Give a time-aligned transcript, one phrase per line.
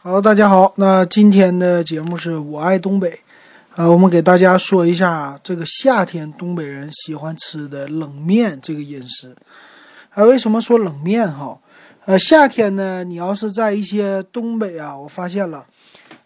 [0.00, 3.18] 好，大家好，那今天的节目是我爱东北，
[3.74, 9.34] 呃，我们给大家说一下这个夏天东北人喜欢吃的冷面这个饮食。
[10.10, 11.58] 啊，为什么说冷面哈？
[12.04, 15.66] 呃，夏天呢，你要是在一些东北啊，我发现了，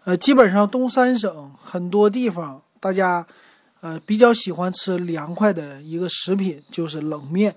[0.04, 3.26] 呃，基本上东三省很多地方，大家
[3.80, 7.54] 呃比较喜欢吃凉快的一个食品就是冷面。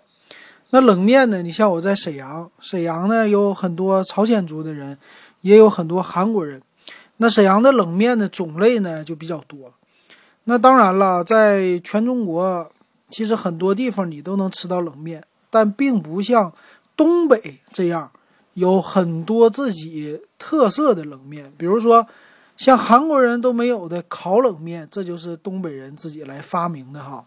[0.70, 4.98] 那冷面呢，你像我在沈阳，沈阳呢有很多朝鲜族的人。
[5.46, 6.60] 也有很多韩国人，
[7.18, 9.72] 那沈阳的冷面的种类呢就比较多。
[10.46, 12.72] 那当然了，在全中国，
[13.12, 16.52] 其实很多地方你都能吃到冷面，但并不像
[16.98, 18.10] 东北这样
[18.56, 21.54] 有很多自己特色的冷面。
[21.56, 22.08] 比如说，
[22.58, 27.24] 像韩国人都没有的烤冷面，这就是东北人自己来发明的哈。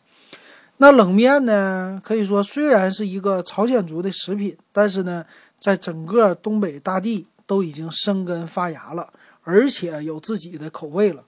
[0.79, 5.25] 那冷面呢，可以说虽然是一个朝鲜族的食品，但是呢，
[5.61, 7.29] 在整个东北大地。
[7.49, 9.11] 都已经生根发芽了，
[9.43, 11.25] 而且有自己的口味了。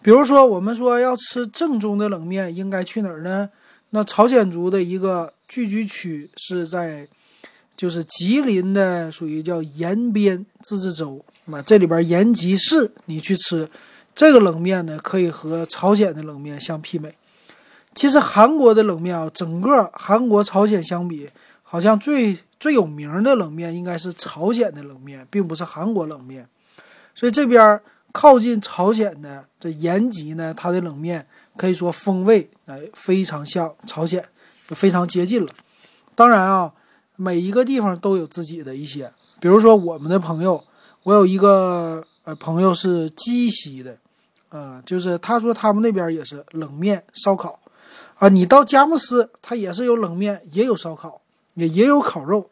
[0.00, 3.50] 比如说，我们说要吃正宗的冷面，应该去哪儿呢？
[3.90, 7.06] 那朝鲜族的一个聚居区是在，
[7.76, 11.22] 就是吉林的，属于叫延边自治州。
[11.44, 13.68] 那这里边延吉市，你去吃
[14.14, 17.14] 这个冷面呢，可以和朝鲜的冷面相媲美。
[17.94, 21.28] 其实韩国的冷面啊，整个韩国朝鲜相比，
[21.62, 22.38] 好像最。
[22.60, 26.46] 最有名的冷面应该是朝鲜的冷面，并不是韩国冷面。
[27.14, 27.80] 所以这边
[28.12, 34.22] 靠近朝鲜的这延吉呢，它的冷面可以说风味哎非常像朝鲜，
[34.68, 35.50] 就非常接近了。
[36.14, 36.72] 当然啊，
[37.16, 40.62] 每一个地方都有自己的一些，比如说我们的朋友，
[41.04, 43.96] 我有一个呃朋友是鸡西的，
[44.50, 47.58] 啊，就是他说他们那边也是冷面烧烤
[48.16, 48.28] 啊。
[48.28, 51.22] 你到佳木斯，它也是有冷面，也有烧烤。
[51.54, 52.48] 也也有烤肉，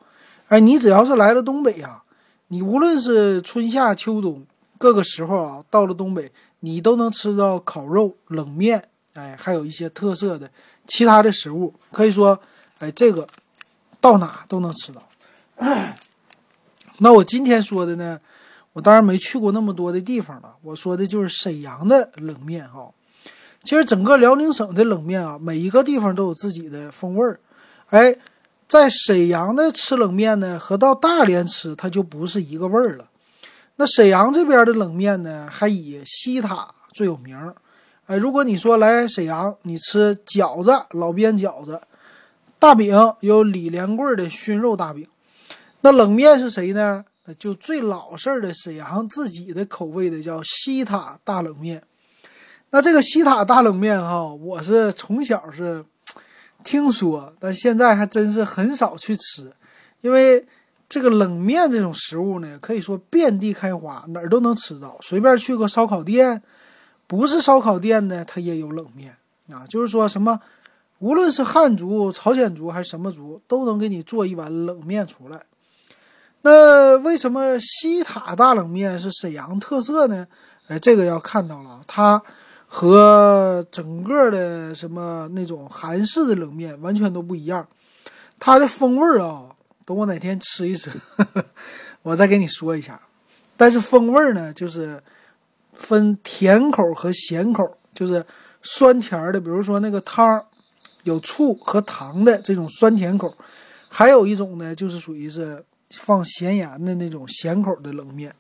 [0.49, 2.03] 哎，你只要是来了东北呀，
[2.49, 4.45] 你无论是春夏秋冬
[4.77, 10.51] 各个时候啊，到了东北，你都能吃到烤肉、冷面，哎，还有一些特色的
[10.87, 12.39] 其他的食物，可以说，
[12.79, 13.27] 哎，这个
[14.01, 15.09] 到哪都能吃到。
[16.99, 18.19] 那我今天说的呢，
[18.73, 22.91] 我当然没去过那么多的地方了，我说的就是沈阳的冷面哈。
[23.63, 27.39] 其实整个辽宁省的冷面啊，每一个地方都有自己的风味儿，
[27.91, 28.17] 哎。
[28.69, 33.09] 在沈阳的吃冷面呢，和到大连吃它就不是一个味儿了。
[33.77, 37.57] 那沈阳这边的冷面呢，还以西塔最有名儿。
[38.05, 41.81] 哎，如果你说来沈阳，你吃饺子，老边饺子，
[42.59, 45.09] 大饼有李连贵的熏肉大饼。
[45.81, 47.03] 那冷面是谁呢？
[47.39, 51.83] 就最老式的沈阳自己的口味的，叫西塔大冷面。
[52.69, 55.83] 那这个西塔大冷面哈，我是从小是。
[56.65, 59.53] 听说，但现在还真是很少去吃，
[60.01, 60.47] 因为
[60.89, 64.99] 这个冷面这种食物呢，可以说遍地开花，哪儿都能吃到。
[65.01, 66.43] 随便去个烧烤店，
[67.07, 69.17] 不是烧烤店的，它也有冷面
[69.51, 69.65] 啊。
[69.69, 70.41] 就是说什么，
[70.99, 75.43] 无论是汉族、朝鲜族还是什么族，都能给你做一碗冷面出来。
[76.43, 80.27] 那为什么西塔大冷面是沈阳特色呢？
[80.67, 82.23] 哎，这个要看到了，它。
[82.71, 87.67] 和整个的什么那种韩式的冷面完全都不一样，
[88.39, 89.47] 它的风味儿啊，
[89.87, 90.91] 等我哪天吃一吃，
[92.03, 93.01] 我再给你说一下。
[93.57, 95.03] 但是风味儿呢，就是
[95.73, 98.25] 分甜口和咸口，就是
[98.63, 100.45] 酸甜的，比如说那个汤儿
[101.05, 103.35] 有醋和糖的这种酸甜口，
[103.89, 108.33] 还有一种呢，就是属于是放咸盐的那种咸口的冷面。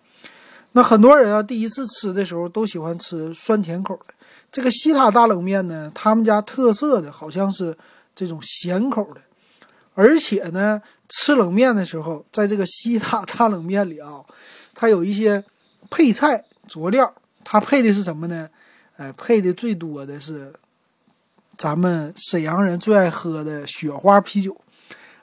[0.72, 4.14] 那很多人啊，第一次吃的时候都喜欢吃酸甜口的。
[4.50, 7.76] 这个西塔大冷面呢，他们家特色的好像是
[8.14, 9.20] 这种咸口的，
[9.94, 14.24] 而且呢，吃冷面的时候，在这个西塔大冷面里啊，
[14.74, 15.44] 它有一些
[15.90, 17.14] 配菜佐料，
[17.44, 18.48] 它配的是什么呢？
[18.96, 20.52] 哎，配的最多的是
[21.58, 24.58] 咱们沈阳人最爱喝的雪花啤酒，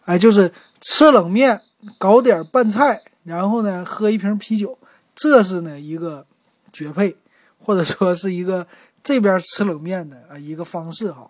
[0.04, 1.60] 哎，就是吃冷面
[1.98, 4.78] 搞点拌菜，然后呢喝一瓶啤酒，
[5.16, 6.26] 这是呢一个
[6.72, 7.18] 绝配，
[7.58, 8.68] 或者说是一个。
[9.06, 11.30] 这边吃冷面的啊一个方式哈，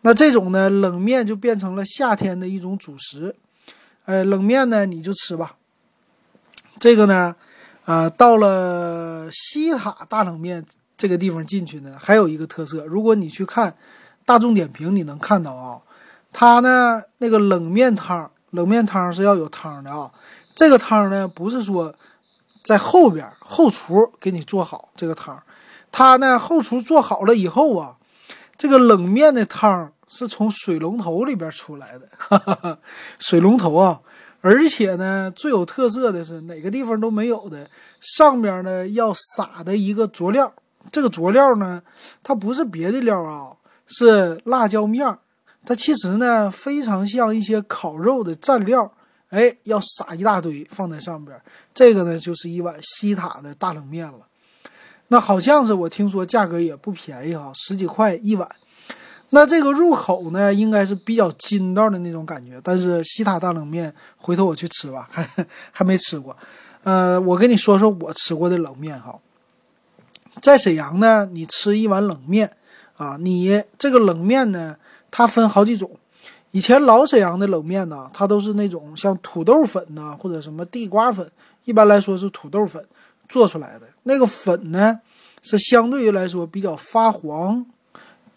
[0.00, 3.36] 那这种呢冷面就变成了夏天的一种主食，
[4.06, 5.56] 呃冷面呢你就吃吧。
[6.78, 7.36] 这个呢，
[7.84, 10.64] 啊到了西塔大冷面
[10.96, 13.76] 这个地方进去呢，还有一个特色，如果你去看
[14.24, 15.82] 大众点评，你能看到啊，
[16.32, 20.10] 它呢那个冷面汤，冷面汤是要有汤的啊，
[20.54, 21.94] 这个汤呢不是说
[22.64, 25.42] 在后边后厨给你做好这个汤。
[25.98, 27.96] 他呢，后厨做好了以后啊，
[28.58, 32.78] 这个冷面的汤是从水龙头里边出来的，哈哈哈
[33.18, 34.02] 水龙头啊，
[34.42, 40.52] 而且呢，最有特色的是哪个地方都没有的，上边呢要撒的一个佐料。
[40.92, 41.82] 这个佐料呢，
[42.22, 43.56] 它不是别的料啊，
[43.86, 45.16] 是辣椒面。
[45.64, 48.92] 它其实呢，非常像一些烤肉的蘸料。
[49.30, 51.40] 哎，要撒一大堆放在上边，
[51.72, 54.20] 这个呢就是一碗西塔的大冷面了。
[55.08, 58.48] 那好像是我听说价格也不便宜哈，十几块一碗。
[59.30, 62.60] 那这个入口呢，应该是比较筋道的那种感觉。
[62.62, 65.26] 但是西塔大冷面，回头我去吃吧，还
[65.72, 66.36] 还没吃过。
[66.84, 69.18] 呃，我跟你说说我吃过的冷面哈。
[70.40, 72.50] 在沈阳呢，你吃一碗冷面
[72.96, 74.76] 啊，你这个冷面呢，
[75.10, 75.90] 它分好几种。
[76.52, 81.28] 以前老沈阳的冷面呢，它都是那种像土豆粉呐，或者什么地瓜粉，
[81.64, 82.82] 一般来说是土豆粉
[83.28, 83.86] 做出来的。
[84.04, 85.00] 那个粉呢，
[85.42, 87.64] 是相对于来说比较发黄，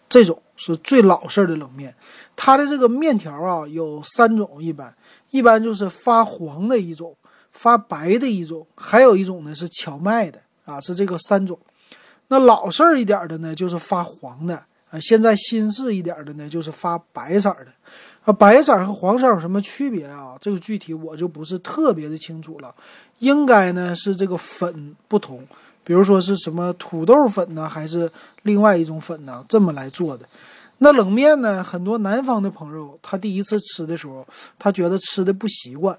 [0.08, 1.94] 这种是最老式的冷面。
[2.36, 4.94] 它的这个面条啊，有三种，一般
[5.30, 7.14] 一般就是发黄的一种，
[7.52, 11.58] 发白的一种，还有一种呢是荞麦的啊，是这个三种。
[12.28, 14.54] 那老式一点的呢，就是发黄的
[14.90, 14.98] 啊。
[15.00, 17.66] 现在新式一点的呢，就是发白色的。
[18.22, 20.36] 啊，白色和黄色有什么区别啊？
[20.40, 22.74] 这个具体我就不是特别的清楚了。
[23.20, 25.46] 应该呢是这个粉不同，
[25.82, 28.10] 比如说是什么土豆粉呢，还是
[28.42, 29.42] 另外一种粉呢？
[29.48, 30.26] 这么来做的。
[30.78, 34.26] 那冷面呢，很多南方的朋友他第一次吃的时候，
[34.58, 35.96] 他觉得吃的不习惯。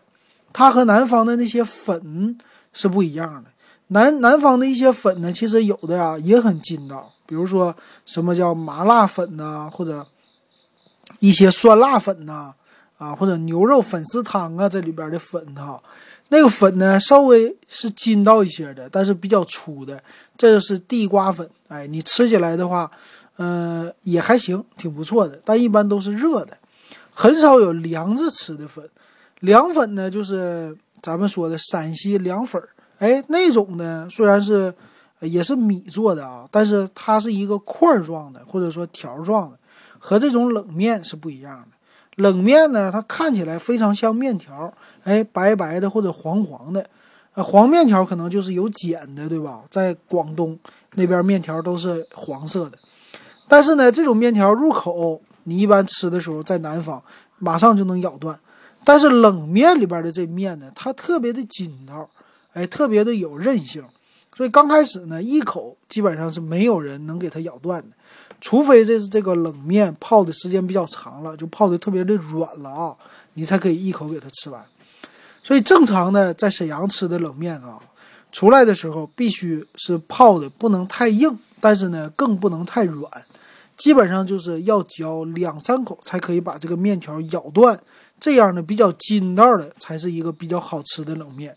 [0.53, 2.37] 它和南方的那些粉
[2.73, 3.49] 是不一样的。
[3.87, 7.75] 南南方的一些粉呢，其实有的呀也很筋道，比如说
[8.05, 10.05] 什么叫麻辣粉呐，或者
[11.19, 12.53] 一些酸辣粉呐，
[12.97, 15.81] 啊，或者牛肉粉丝汤啊，这里边的粉哈，
[16.33, 20.01] 那个粉呢稍微是筋道一些的，但是比较粗的，
[20.37, 22.89] 这个是地瓜粉，哎，你吃起来的话，
[23.37, 26.57] 嗯，也还行，挺不错的，但一般都是热的，
[27.11, 28.89] 很少有凉着吃的粉。
[29.41, 32.69] 凉粉呢，就是咱们说的陕西凉粉儿。
[32.99, 34.73] 哎，那种呢，虽然是
[35.19, 39.59] 也是米做的啊，但是它是一个块状的，或者说条状的，
[39.99, 41.77] 和这种冷面是不一样的。
[42.15, 44.73] 冷面呢，它看起来非常像面条，
[45.03, 46.85] 哎，白白的或者黄黄的。
[47.33, 49.61] 呃，黄面条可能就是有碱的，对吧？
[49.69, 50.59] 在广东
[50.95, 52.77] 那边面条都是黄色的。
[53.47, 57.01] 但是呢，这种面条入口，你一般吃的时候在南方
[57.39, 58.37] 马上就能咬断。
[58.83, 62.09] 但是冷面里边的这面呢，它特别的筋道。
[62.53, 63.81] 哎，特别的有韧性，
[64.35, 67.95] 所以刚开始呢，一口基本上是没有人能给它咬断的，
[68.39, 72.95] 除非这是这个冷面泡的时间比较长了，就泡的特别的软了啊，
[73.33, 74.63] 你才可以一口给它吃完。
[75.43, 77.77] 所以正常的在沈阳吃的冷面啊，
[78.31, 83.11] 出来的时候必须是泡的不能太硬，但是呢更不能太软，
[83.75, 87.77] 基本上就是要嚼两三口才可以把这个面条咬断，
[88.19, 91.55] 这样的比较筋道的才是一个比较好吃的冷面。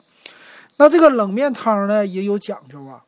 [0.77, 3.01] 那这个冷面汤呢也有讲究啊，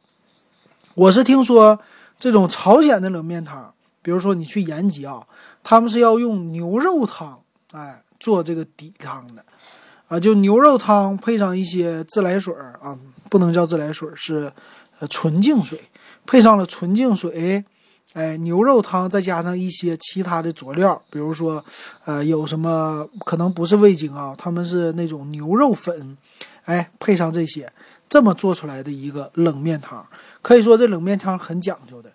[0.95, 1.79] 我是听说
[2.17, 5.27] 这种朝鲜的冷面汤，比如说你去延吉啊，
[5.65, 7.41] 他们是要用牛肉汤
[7.73, 9.45] 哎做这个底汤的，
[10.07, 12.97] 啊就牛肉汤配上一些自来水啊，
[13.29, 14.53] 不能叫自来水是
[15.01, 15.81] 呃纯净水，
[16.25, 17.65] 配上了纯净水，
[18.13, 21.63] 哎牛肉汤再加上一些其他的佐料，比如说
[22.05, 26.17] 呃有什么可能不是味精啊，他们是那种牛肉粉。
[26.67, 27.73] 哎，配上这些，
[28.09, 30.07] 这么做出来的一个冷面汤，
[30.43, 32.13] 可以说这冷面汤很讲究的。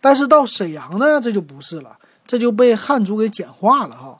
[0.00, 1.96] 但是到沈阳呢，这就不是了，
[2.26, 4.18] 这就被汉族给简化了哈。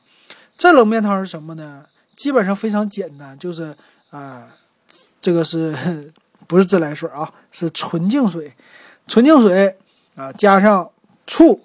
[0.57, 1.85] 这冷面汤是什么呢？
[2.15, 3.75] 基本上非常简单，就是
[4.09, 4.47] 啊，
[5.19, 6.11] 这个是
[6.47, 7.29] 不是自来水啊？
[7.51, 8.53] 是纯净水，
[9.07, 9.77] 纯净水
[10.15, 10.89] 啊，加上
[11.27, 11.59] 醋，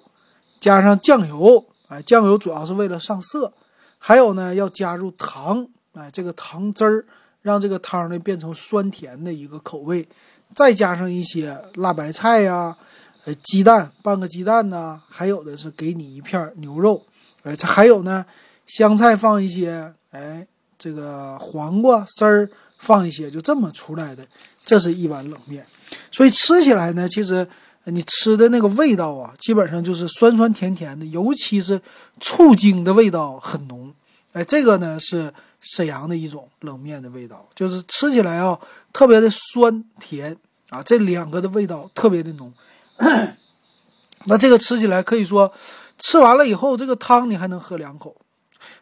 [0.59, 3.53] 加上酱油，哎，酱油主要是为了上色，
[3.97, 7.05] 还有呢，要加入糖，哎，这个糖汁儿。
[7.49, 10.07] 让这个汤呢变成酸甜的一个口味，
[10.53, 12.77] 再加上一些辣白菜呀，
[13.25, 17.03] 呃，鸡蛋半个鸡蛋呢，还有的是给你一片牛肉，
[17.41, 18.23] 哎，这还有呢，
[18.67, 20.45] 香菜放一些，哎，
[20.77, 24.23] 这个黄瓜丝儿放一些，就这么出来的，
[24.63, 25.65] 这是一碗冷面。
[26.11, 27.47] 所以吃起来呢，其实
[27.85, 31.81] 你吃的那个味道啊，基本上就是酸酸甜甜的，尤其是
[32.19, 33.91] 醋精的味道很浓，
[34.33, 35.33] 哎，这个呢是。
[35.61, 38.59] 沈阳的一种冷面的味道，就是吃起来啊
[38.93, 40.35] 特别的酸甜
[40.69, 42.53] 啊，这两个的味道特别的浓。
[44.25, 45.51] 那这个吃起来可以说，
[45.97, 48.15] 吃完了以后，这个汤你还能喝两口，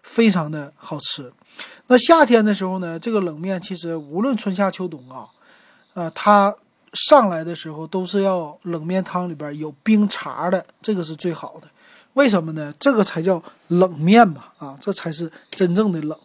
[0.01, 1.31] 非常的好吃。
[1.87, 5.27] 那夏天的时候呢，这个冷面其实无论春夏秋冬啊，
[5.93, 6.55] 呃，它
[6.93, 11.67] 上来的时候都是要冷面汤里边有冰碴的，这个是最好的。
[12.13, 12.73] 为什么呢？
[12.79, 16.17] 这个才叫冷面嘛，啊，这才是真正的冷。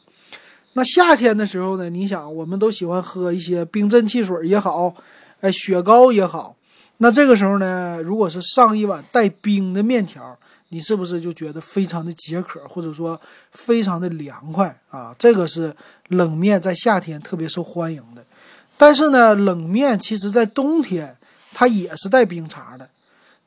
[0.74, 4.94] 那夏天的时候呢，你想，我们都喜欢喝一些冰镇汽水也好，
[5.40, 6.56] 哎，雪糕也好。
[6.98, 10.38] 那这个时候呢，如果是上一碗带冰的面条，
[10.68, 15.14] 你是不是就觉得非常的解渴，或者说非常的凉快啊？
[15.18, 15.74] 这个是
[16.08, 18.24] 冷面在夏天特别受欢迎的。
[18.78, 21.14] 但是呢，冷面其实在冬天
[21.52, 22.88] 它也是带冰碴的。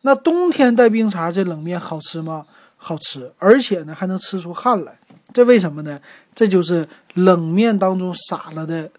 [0.02, 2.46] 那冬天带冰碴，这冷面好吃吗？
[2.78, 5.00] 好吃，而且呢还能吃出汗来。
[5.36, 6.00] 这为什么呢？
[6.34, 8.90] 这就是冷面当中撒了的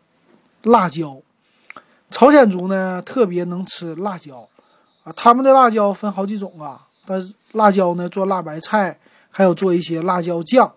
[0.64, 1.16] 辣椒。
[2.10, 4.46] 朝鲜族呢特别能吃辣椒，
[5.02, 6.86] 啊，他们的辣椒分好几种啊。
[7.06, 8.98] 但是辣椒呢做辣白菜，
[9.30, 10.70] 还有做一些辣椒酱。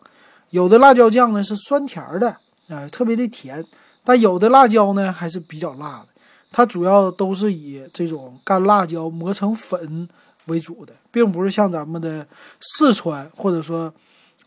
[0.51, 2.29] 有的辣椒酱呢是酸甜的，
[2.69, 3.61] 啊，特别的甜。
[4.05, 6.07] 但有的辣椒呢还是比较辣的。
[6.53, 10.07] 它主要都是以这种干辣椒磨成粉
[10.45, 12.25] 为主的，并不是像咱们的
[12.61, 13.93] 四川或者说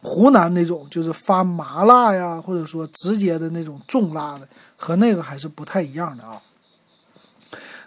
[0.02, 6.42] 湖南那种，就是发麻辣呀，或者说直接的那种重辣的，和那个还是不太一样的啊。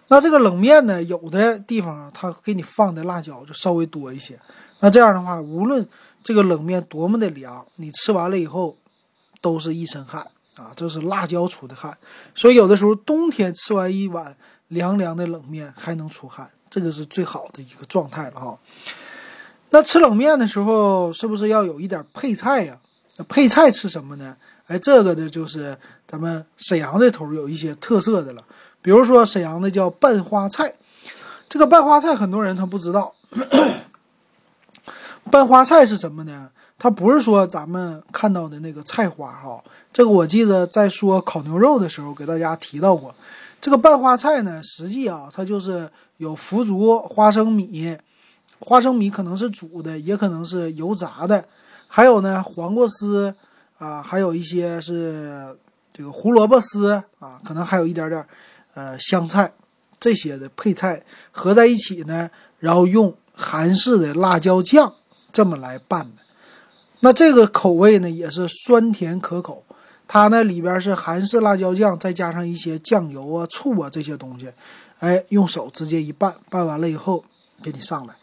[0.07, 4.39] 那这个冷面呢，有的地方它给你放的辣椒就稍微多一些。
[4.79, 5.85] 那这样的话，无论
[6.23, 8.77] 这个冷面多么的凉，你吃完了以后
[9.41, 11.97] 都是一身汗啊，这是辣椒出的汗。
[12.33, 14.37] 所以有的时候冬天吃完一碗
[14.69, 18.57] 凉凉的冷面还能出汗，这个是最好的一个状态了哈。
[19.75, 22.77] 那吃冷面的时候是不是要有一点配菜呀？
[23.17, 24.33] 那配菜吃什么呢？
[24.67, 25.77] 哎，这个呢就是
[26.07, 28.41] 咱们沈阳这头有一些特色的了。
[28.81, 30.73] 比如说沈阳的叫拌花菜，
[31.49, 33.13] 这个拌花菜很多人他不知道。
[35.29, 36.49] 拌花菜是什么呢？
[36.79, 39.61] 它不是说咱们看到的那个菜花哈。
[39.91, 43.13] 这个我记得在说烤牛肉的时候给大家提到过。
[43.59, 47.97] 这个拌花菜呢，实际啊，它就是有腐竹、花生米，
[48.59, 51.45] 花生米可能是煮的，也可能是油炸的，
[51.87, 53.33] 还有呢黄瓜丝
[53.77, 55.55] 啊，还有一些是
[55.93, 58.25] 这个胡萝卜丝啊，可能还有一点点。
[58.73, 59.53] 呃，香菜
[60.01, 64.93] 这些的配菜合在一起呢，然后用韩式的辣椒酱
[65.31, 66.21] 这么来拌的。
[66.99, 69.63] 那这个口味呢，也是酸甜可口。
[70.09, 74.51] 它呢里边是韩式辣椒酱，再加上一些酱油啊、醋啊这些东西，
[74.99, 77.23] 哎，用手直接一拌，拌完了以后
[77.63, 78.13] 给你上来。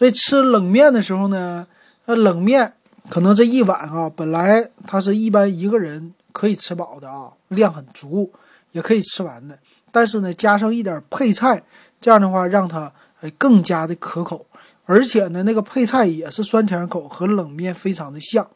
[0.00, 1.66] 所以吃冷面的时候呢，
[2.06, 2.72] 那冷面
[3.10, 8.32] 可能这一碗啊，本来它是一般一个人可以吃饱的啊，量很足，
[8.72, 9.58] 也可以吃完的。
[9.92, 11.62] 但是呢，加上一点配菜，
[12.00, 12.90] 这样的话让它
[13.20, 14.46] 哎更加的可口，
[14.86, 18.48] 而且呢，那个配菜也是酸甜口，和冷面非常的像。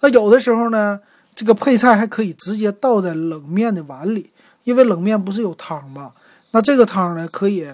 [0.00, 0.98] 那有的时候呢，
[1.32, 4.32] 这个配菜还可以直接倒在冷面的碗里，
[4.64, 6.14] 因为冷面不是有汤吗？
[6.50, 7.72] 那这个汤呢，可以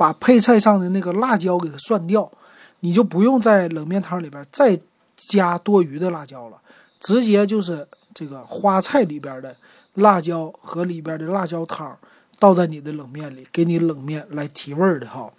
[0.00, 2.32] 把配菜上的那个辣椒给它涮掉，
[2.80, 4.80] 你就不用在冷面汤里边再
[5.14, 6.56] 加多余的辣椒了，
[6.98, 9.54] 直接就是这个花菜里边的
[9.96, 11.94] 辣椒和里边的辣椒汤。
[12.38, 15.30] 倒在你的冷面里，给你冷面来提味儿的哈。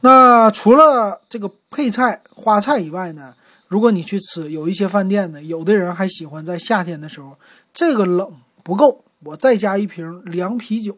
[0.00, 3.32] 那除了这个配菜花菜以外呢，
[3.68, 7.38] 如果你去吃，有一些饭店呢，有的人还喜欢在夏天的时候，
[7.72, 8.28] 这个冷
[8.64, 10.96] 不够，我再加一瓶凉啤酒，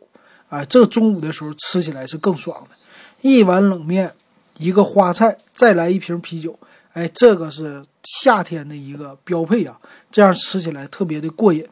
[0.49, 2.77] 啊，这中午的时候吃起来是更爽的。
[3.21, 4.15] 一碗冷面，
[4.59, 6.59] 一个花菜，再来一瓶啤酒，
[6.93, 9.79] 哎，这个是夏天的一个标配啊，
[10.11, 11.67] 这样吃起来特别的过瘾。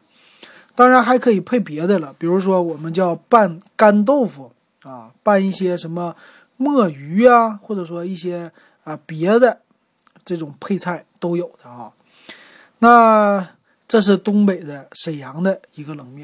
[0.75, 4.51] 当然还可以配别的了，比如说我们叫拌干豆腐
[4.83, 6.15] 啊，拌一些什么
[6.57, 8.51] 墨鱼啊，或者说一些
[8.83, 9.61] 啊别的
[10.23, 11.91] 这种配菜都有的啊。
[12.79, 13.47] 那
[13.87, 16.15] 这是东北的沈阳的一个冷面。